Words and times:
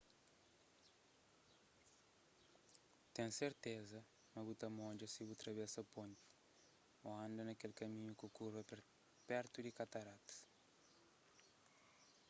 ten 3.15 3.29
serteza 3.39 3.99
ma 4.33 4.41
bu 4.45 4.53
ta 4.61 4.67
modja 4.79 5.07
si 5.09 5.21
bu 5.27 5.33
travesa 5.41 5.81
ponti 5.93 6.25
ô 7.07 7.07
anda 7.25 7.41
na 7.45 7.53
kel 7.59 7.73
kaminhu 7.79 8.13
ku 8.19 8.27
kurva 8.37 8.61
pertu 9.29 9.57
di 9.61 9.71
kataratas 9.79 10.35